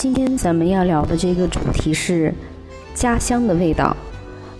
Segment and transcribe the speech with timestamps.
[0.00, 2.32] 今天咱们要聊的这个主题是
[2.94, 3.94] 家乡的味道。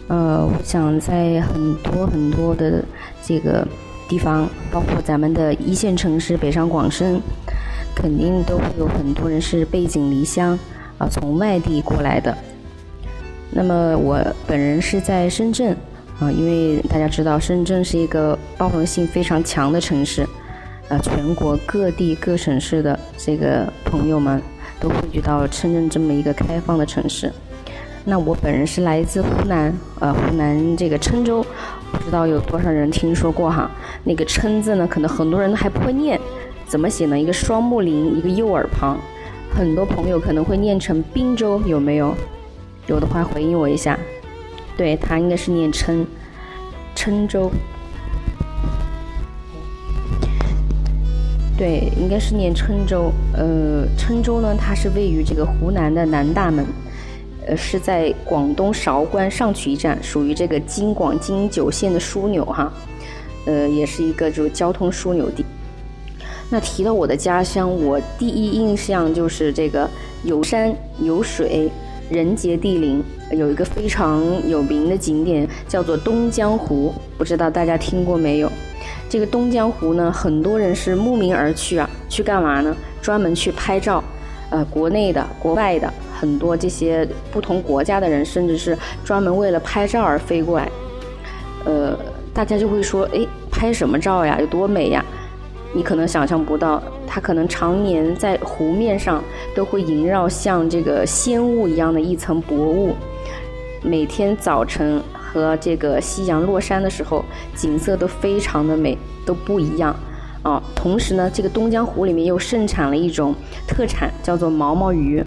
[0.07, 2.85] 呃，我想在很多很多的
[3.23, 3.66] 这个
[4.07, 7.18] 地方，包括咱们的一线城市北上广深，
[7.95, 10.59] 肯定都会有很多人是背井离乡
[10.99, 12.37] 啊，从外地过来的。
[13.51, 15.74] 那么我本人是在深圳
[16.18, 20.21] 啊，因为大家知道深圳是一个包容性非常强的城市，
[20.91, 24.38] 啊，全国各地各省市的这个朋友们。
[24.81, 27.33] 都汇聚到深圳这么一个开放的城市。
[28.05, 31.45] 那我本人是来自湖南，呃，湖南这个郴州，
[31.93, 33.71] 不知道有多少人听说过哈？
[34.05, 36.19] 那个郴字呢，可能很多人还不会念，
[36.67, 37.21] 怎么写呢？
[37.21, 38.99] 一个双木林，一个右耳旁，
[39.55, 42.15] 很多朋友可能会念成滨州，有没有？
[42.87, 43.99] 有的话回应我一下。
[44.77, 46.07] 对，它应该是念郴，
[46.97, 47.53] 郴州。
[51.61, 53.13] 对，应该是念郴州。
[53.35, 56.65] 呃，郴州呢，它是位于这个湖南的南大门，
[57.47, 62.73] 呃，是在广东韶关上曲一站，属于这个京广京九线的枢纽哈。
[63.45, 65.44] 呃，也是一个就是交通枢纽地。
[66.49, 69.87] 那提到我的家乡，我第一印象就是这个
[70.25, 71.71] 有山有水，
[72.09, 78.51] 人杰地灵，有一个非常有名的景点叫做东江湖，不知道大家听过没有？
[79.10, 82.75] 这个东江湖呢，很多人是慕名而去啊，去干嘛呢？
[83.03, 84.03] 专门去拍照，
[84.50, 90.71] 呃，国内的、国外的很多这些不同国家的人，甚至是专门为了拍照而飞过来。
[91.65, 91.98] 呃，
[92.32, 94.38] 大家就会说，哎，拍什么照呀？
[94.38, 95.04] 有多美呀？
[95.72, 99.21] 你可能想象不到，它可能常年在湖面上
[99.56, 102.94] 都会萦绕像这个仙雾一样的一层薄雾，
[103.82, 105.03] 每天早晨。
[105.33, 107.25] 和这个夕阳落山的时候，
[107.55, 109.95] 景色都非常的美，都不一样
[110.43, 110.61] 啊。
[110.75, 113.33] 同时呢，这个东江湖里面又盛产了一种
[113.69, 115.23] 特产，叫做毛毛鱼。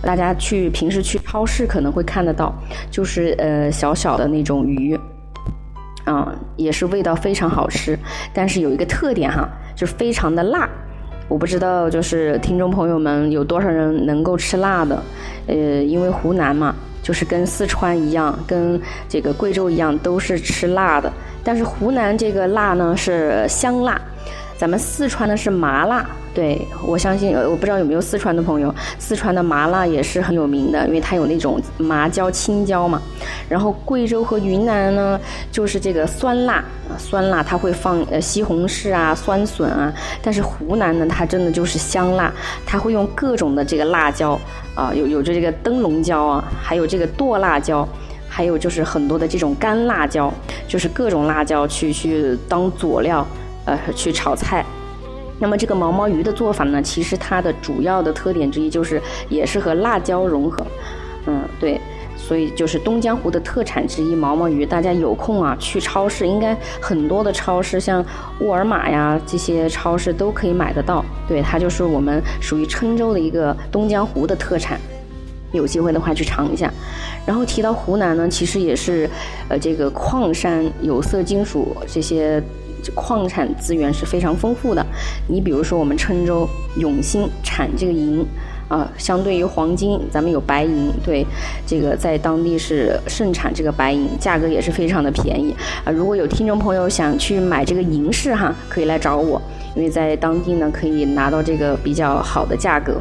[0.00, 2.54] 大家去平时去超市可能会看得到，
[2.88, 4.96] 就是呃小小的那种鱼，
[6.04, 7.98] 啊，也是味道非常好吃。
[8.32, 10.68] 但是有一个特点哈，就是非常的辣。
[11.28, 15.02] 我不知道就是听众朋友们有多少人能够吃辣的，
[15.48, 16.72] 呃，因为湖南嘛。
[17.08, 21.10] 就是跟四川一样，跟这个贵州一样，都是吃辣的。
[21.42, 23.98] 但是湖南这个辣呢是香辣，
[24.58, 26.04] 咱们四川呢是麻辣。
[26.38, 26.56] 对
[26.86, 33.02] 我相信，我不知道有没有四川的朋友，四川的麻辣也是很有名的，因为它有那种麻椒、青椒嘛。
[33.48, 35.18] 然后贵州和云南呢，
[35.50, 36.64] 就是这个酸辣，
[36.96, 39.92] 酸辣它会放呃西红柿啊、酸笋啊。
[40.22, 42.32] 但是湖南呢，它真的就是香辣，
[42.64, 44.38] 它会用各种的这个辣椒
[44.76, 47.84] 啊，有有着这个灯笼椒啊，还有这个剁辣椒，
[48.28, 50.32] 还有就是很多的这种干辣椒，
[50.68, 53.26] 就是各种辣椒去去当佐料，
[53.64, 54.64] 呃，去炒菜。
[55.40, 60.66] 那么这个毛毛鱼的做法呢，其实它的主要的特点之一就是也是和辣椒融合，
[61.26, 61.80] 嗯，对，
[62.16, 64.66] 所以就是东江湖的特产之一毛毛鱼。
[64.66, 68.04] 大家有空啊，去超市，应该很多的超市，像
[68.40, 71.04] 沃尔玛呀这些超市都可以买得到。
[71.28, 74.80] 对，它就是我们属于郴州的一个东江湖的特产，
[75.52, 76.68] 有机会的话去尝一下。
[77.24, 79.08] 然后提到湖南呢，其实也是，
[79.48, 82.42] 呃，这个矿山、有色金属这些。
[82.94, 84.84] 矿产资源是非常丰富的。
[85.28, 88.24] 你比如说，我们郴州永兴产这个银，
[88.68, 91.26] 啊，相对于黄金，咱们有白银，对，
[91.66, 95.54] 这个在当地是盛产这个白银，价格也是非常的便宜
[95.84, 95.90] 啊。
[95.90, 99.40] 如果有听众朋友想去买这个银饰哈，可以来找我，
[99.74, 103.00] 因为在当地呢可以拿到这个比较好的价格。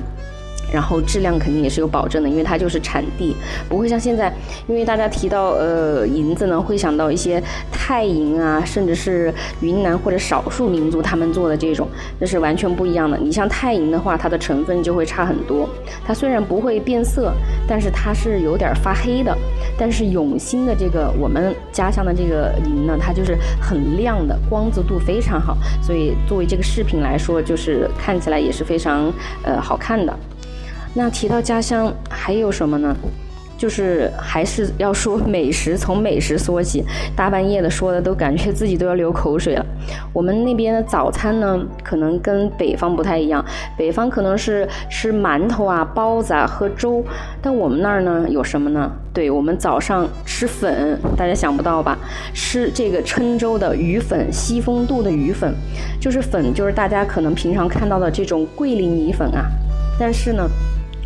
[0.72, 3.36] 然后质量肯定也是有保证的，因为它就是产地，
[3.70, 4.34] 不会像现在，
[4.68, 7.42] 因为大家提到呃银子呢，会想到一些
[7.72, 11.88] 泰银啊，甚至是云南或者少数民族他们做的这种，
[12.20, 13.18] 那是完全不一样的。
[13.18, 15.70] 你像泰银的话，它的成分就会差很多，
[16.06, 17.34] 它虽然不会变色，
[17.68, 19.36] 但是它是有点发黑的。
[19.80, 29.12] 但是永兴的这个我们家乡的这个银呢，它就是很亮的，光泽度非常好，所以作为这个饰品来说，就是看起来也是非常
[29.44, 30.18] 呃好看的。
[30.98, 32.96] 那提到家乡还有什么呢？
[33.56, 36.84] 就是还是要说美食，从美食说起。
[37.16, 39.66] 大半夜的说的都感觉自己都要流口水了。
[40.12, 43.46] 我们那边的早餐呢，可能跟北方不太一样。
[43.78, 47.04] 北方可能是吃馒头啊、包子啊、喝粥，
[47.40, 48.92] 但我们那儿呢有什么呢？
[49.14, 51.96] 对我们早上吃粉，大家想不到吧？
[52.34, 55.54] 吃这个郴州的鱼粉，西风渡的鱼粉，
[56.00, 59.46] 就是粉，就是大家可能平常看到的这种桂林米粉啊，
[60.00, 60.48] 但是呢。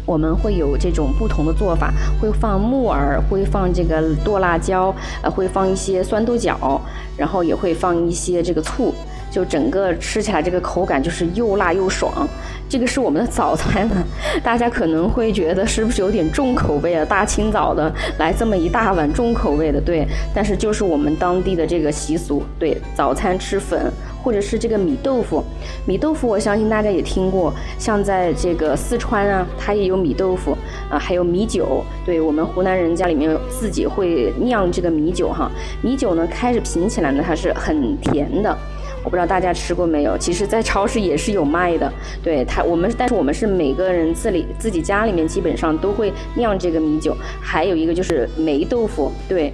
[0.06, 6.82] 我们会有这种不同的做法，会放木耳，会放这个剁辣椒，呃，会放一些酸豆角，
[7.18, 8.94] 然后也会放一些这个醋，
[9.30, 12.28] 就整个吃起来这个口感就是又辣又爽。
[12.68, 13.96] 这个是我们的早餐呢，
[14.42, 17.04] 大家可能会觉得是不是有点重口味啊？
[17.04, 23.92] 大清早的来这么一大碗重口味的，对，但是就是我们当地的这个习俗，对，早餐吃粉。
[24.22, 25.44] 或者是这个米豆腐，
[25.86, 30.56] 米豆腐我相信大家也听过，像在这个四川啊，它也有米豆腐
[30.90, 31.84] 啊，还有米酒。
[32.06, 35.50] 对我们湖南人家里面自己会酿这个米酒哈，
[35.82, 38.56] 米酒呢开始品起来呢，它是很甜的。
[39.04, 41.92] 我不知道大家吃过没有，其实在超市也是有卖的。
[42.24, 47.18] 对它，我们但是我们是每个人自己自己家里面基本上都会酿这个米酒。
[47.42, 49.52] 还有一个就是霉豆腐，对。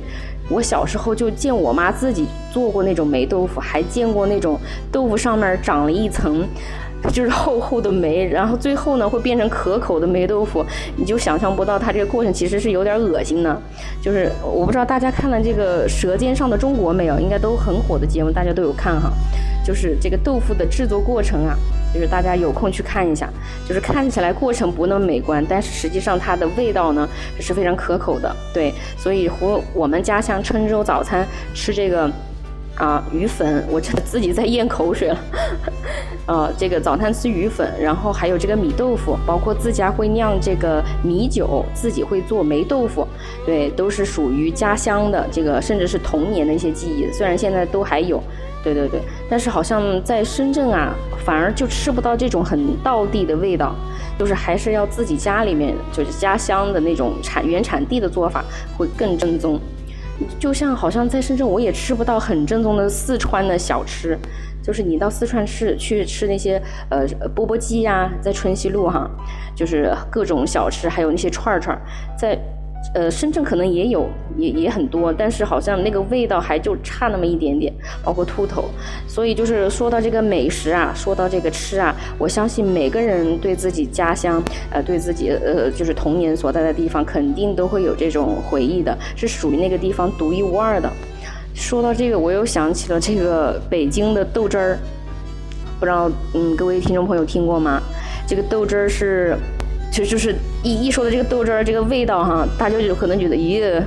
[0.50, 4.60] 我小时候就见我妈自己做过那种霉豆腐，还见过那种
[4.92, 6.48] 豆腐上面长了一层，
[7.12, 10.66] 就是厚厚的霉，然后最后呢会变成可口的霉豆腐，
[10.96, 13.62] 你就想象不到它这个过程其实是有点恶心的。
[14.02, 17.20] 就是我不知道大家看了这个《舌尖上的中国》没有？
[17.20, 19.12] 应该都很火的节目，大家都有看哈。
[19.66, 21.56] 就是这个豆腐的制作过程啊。
[21.94, 23.30] 就是大家有空去看一下，
[23.66, 27.08] 就是看起来过程不那么美观，但是实际上它的味道呢
[27.40, 28.36] 是非常可口的。
[28.54, 31.26] 对，所以和我们家乡郴州早餐
[31.56, 32.12] 吃这个
[32.78, 35.18] 啊鱼粉，我这自己在咽口水了。
[36.28, 43.08] 呃， 这个早餐吃鱼粉，然后还有这个米豆腐，包括自家会酿这个米酒，自己会做霉豆腐，
[43.46, 47.12] 对，都是属于家乡的这个，甚至是童年的一些记忆。
[47.12, 48.22] 虽然现在都还有。
[48.64, 49.00] 对对对，
[49.30, 53.74] 但是好像在深圳啊，反而就吃不到这种很道地的味道，
[54.20, 58.44] 就是还是要自己家里面，就是家乡的那种产原产地的做法
[58.78, 59.58] 会更正宗。
[60.40, 64.18] 就像好像在深圳，我也吃不到很正宗的四川的小吃，
[64.64, 67.06] 就是你到四川吃去吃那些呃
[67.36, 69.10] 钵钵鸡呀，在春熙路哈，
[69.56, 71.80] 就是各种小吃，还有那些串串，
[72.18, 72.38] 在。
[72.94, 77.72] 呃，深圳可能也有，也也很多，但是好像那个味道还就差那么一点点，
[78.04, 78.70] 包括兔头。
[79.08, 84.42] 所以就是说到这个美食啊，说到这个吃啊，我相信每个人对自己家乡，
[84.72, 90.90] 呃，对自己呃，就是童年所在的地方，肯定都会有这种回忆的，是属于那个地方独一无二的。
[91.54, 94.80] 说到这个，我又想起了这个北京的豆汁儿，
[95.80, 97.82] 不知道嗯，各位听众朋友听过吗？
[98.26, 99.38] 这个豆汁儿是。
[99.98, 103.82] 就就是一一说的这个豆汁儿这个味道哈，大家就可能觉得咦，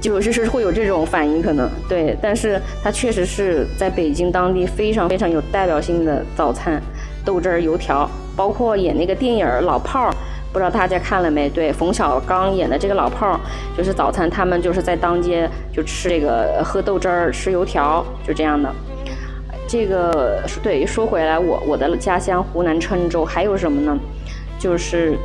[0.00, 6.80] 就是是会有这种反应可能对，但是它确实是在北京当地非常非常有代表性的早餐，
[7.24, 10.10] 豆汁儿油条，包括演那个电影《老炮儿》，
[10.52, 11.48] 不知道大家看了没？
[11.48, 13.40] 对，冯小刚演的这个老炮儿，
[13.76, 18.72] 就是早餐他们就是在当街就吃这个喝豆汁儿吃油条就这样的。
[19.66, 23.98] 这个对，说回来我我的家乡湖南郴州还有什么呢？
[24.62, 25.18] 就是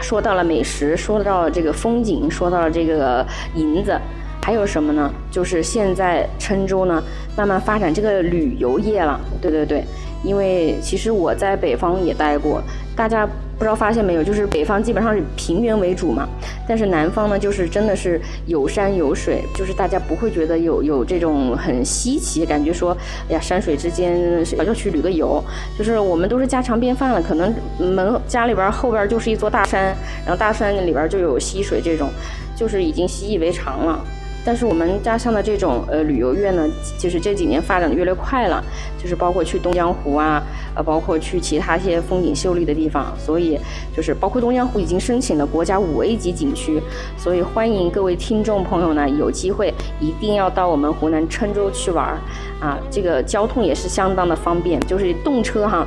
[0.00, 3.22] 说到了美食，说到了这个风景，说到了这个
[3.54, 3.94] 银子，
[4.42, 5.12] 还有什么呢？
[5.30, 7.02] 就是现在郴州呢，
[7.36, 9.20] 慢慢发展这个旅游业了。
[9.42, 9.84] 对对对，
[10.24, 12.62] 因为其实我在北方也待过，
[12.96, 13.28] 大家。
[13.58, 16.28] 不知道发现没有，就是北方基本上是平原为主嘛，
[16.68, 22.96] 但是南方呢，就是真的是有山有水，就是大家不会觉得有有这种很稀奇感觉，说
[23.28, 24.16] 哎呀山水之间
[24.64, 25.42] 要去旅个游，
[25.76, 29.86] 就是我们都是家常便饭了，可能门家里边后边就是一座大山，
[30.24, 32.08] 然后大山里边就有溪水，这种
[32.54, 34.00] 就是已经习以为常了。
[34.44, 36.66] 但是我们家乡的这种呃旅游业呢，
[36.98, 38.62] 就是这几年发展的越来越快了，
[38.96, 40.42] 就是包括去东江湖啊，
[40.74, 43.58] 呃，包括去其他一些风景秀丽的地方，所以
[43.94, 46.80] 就是包括东江湖已经申请了国家五 A 级景区，
[47.16, 52.18] 所以欢迎各位听众朋友呢，有机会一定要到我们湖南郴州去玩儿，
[52.60, 55.86] 啊，这个交通也是相当的方便，就是动车哈。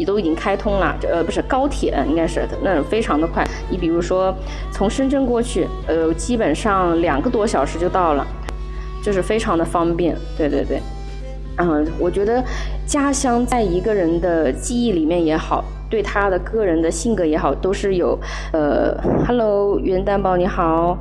[0.00, 3.46] 你都已经开通了，呃，不是高铁，应该是那非常的快。
[3.68, 4.34] 你比如说，
[4.72, 8.26] 从深圳过去，呃，基本上两个多小时就到了，
[9.04, 10.16] 就是非常的方便。
[10.38, 10.80] 对对对，
[11.58, 12.42] 嗯，我觉得
[12.86, 18.18] 家乡在一个人的记忆里面也好，对他的个人的性格也好，都是有。
[18.54, 20.96] 呃，Hello，元旦宝你好。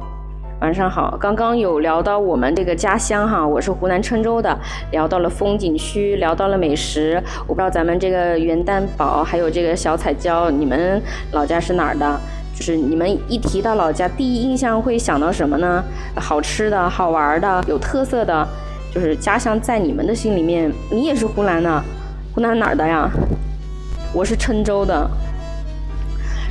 [0.61, 4.59] 晚上好，刚刚有聊到我们这个家乡哈，我是湖南郴州的，
[4.91, 11.01] 聊到了风景区，聊到了美食，我不知道咱们这个元旦宝还有这个小彩椒，你们
[11.31, 12.19] 老家是哪儿的？
[12.53, 15.81] 就是你们一提到老家，第一印象会想到什么呢？
[16.15, 18.45] 好吃的、好玩的、有特色的，
[18.93, 21.81] 就是家乡在你们的心里面，你也是湖南的，
[22.35, 23.09] 湖南哪儿的呀？
[24.13, 25.09] 我是郴州的，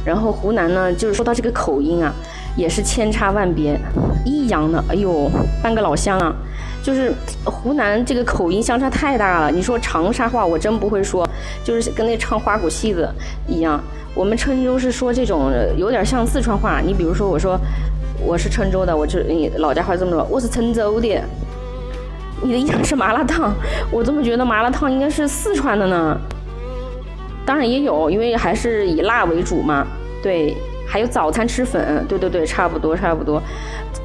[0.03, 2.11] 然后湖南呢，就是说到这个口音啊。
[2.57, 3.79] 也是千差万别，
[4.25, 5.31] 益阳的，哎呦，
[5.63, 6.35] 半个老乡啊，
[6.83, 7.13] 就是
[7.45, 9.51] 湖南这个口音相差太大了。
[9.51, 11.29] 你说长沙话，我真不会说，
[11.65, 13.09] 就是跟那唱花鼓戏子
[13.47, 13.81] 一样。
[14.15, 16.81] 我们郴州是说这种有点像四川话。
[16.81, 17.57] 你比如说，我说
[18.21, 21.23] 我是郴州的，我就你老家话这么说，我是郴州的。
[22.41, 23.53] 你的意思是麻辣烫，
[23.91, 26.17] 我怎么觉得麻辣烫应该是四川的呢？
[27.45, 29.87] 当然也有，因为还是以辣为主嘛。
[30.23, 30.57] 对，
[30.89, 33.43] 还有早餐吃粉，对对对，差不多差不多。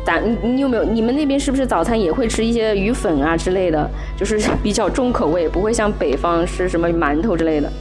[0.06, 0.84] 咱你有没有？
[0.84, 3.90] 你们那边是不是早餐也会吃一些鱼粉啊之类的？
[4.18, 7.72] 就是 比较重口味，不会像北方吃什么馒头之类的。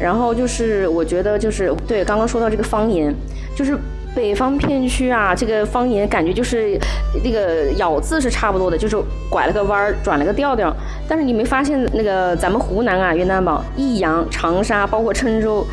[0.00, 3.14] 然后就是我觉得就是对刚刚说到这个方言，
[3.54, 3.78] 就是
[4.14, 6.78] 北方片区啊，这个方言感觉就是
[7.24, 8.96] 那个咬字是差不多的，就是
[9.30, 10.74] 拐了个弯儿，转了个调调。
[11.08, 15.66] 但是你没发现那个咱们湖南啊、云南宝、益阳、长沙，包括郴州，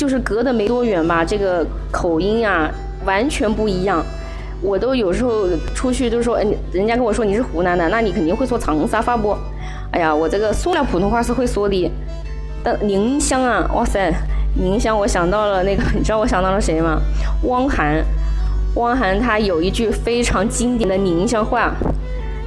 [0.00, 2.70] 就是隔得没多远吧，这个口音啊
[3.04, 4.02] 完全不一样。
[4.62, 9.36] 我都有时候出去都说，哎，人家跟我说你是湖南的，那你肯定会说长沙话不？
[9.92, 11.90] 哎呀，我这个说了普通话是会说的。
[12.64, 14.10] 但宁乡啊，哇塞，
[14.56, 16.98] 宁乡，我想到了那个， 你知道我想到了谁吗？
[17.42, 18.02] 汪涵，
[18.76, 21.74] 汪涵他有一句非常经典的宁乡话，“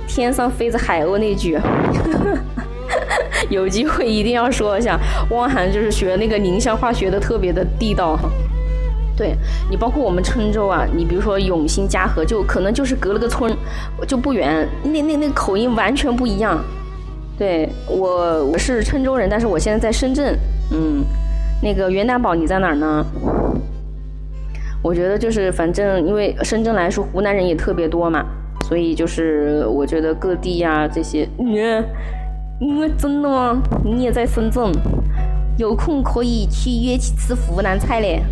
[0.09, 1.59] 天上飞着海鸥”那句，
[3.49, 4.99] 有机会一定要说一下。
[5.29, 8.29] 汪涵就是学那个宁乡话学的特别的地道哈。
[9.15, 9.35] 对
[9.69, 13.55] 你，包括我们郴州啊，你比如说永兴、嘉禾，就可能就是隔了个村，
[14.07, 16.59] 就不远，那那那口音完全不一样。
[17.37, 20.35] 对我我是郴州人，但是我现在在深圳。
[20.71, 21.03] 嗯，
[21.61, 23.05] 那个袁大宝你在哪儿呢？
[24.81, 28.25] 我觉得就是反正因为深圳来说，湖南人也特别多嘛，
[28.67, 31.61] 所以就是我觉得各地呀这些，你
[32.63, 33.61] 你真的吗？
[33.83, 34.71] 你也在深圳？
[35.57, 38.23] 有空可以去约起吃湖南菜嘞。